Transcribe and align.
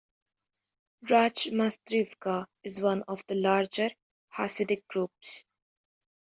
Rachmastrivka 1.05 2.47
is 2.63 2.81
one 2.81 3.03
of 3.03 3.21
the 3.27 3.35
larger 3.35 3.91
Hasidic 4.35 4.87
groups. 4.87 5.45